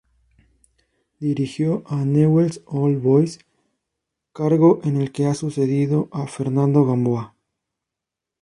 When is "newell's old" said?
2.05-3.03